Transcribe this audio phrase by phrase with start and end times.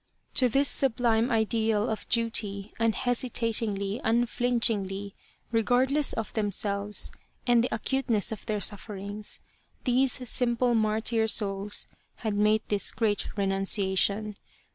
[0.33, 5.13] To this sublime ideal of duty, unhesitatingly, unflinchingly,
[5.51, 7.11] regardless of them selves
[7.45, 9.41] and the acuteness of their sufferings,
[9.83, 11.85] these simple martyr souls
[12.15, 14.37] had made this great renunciation.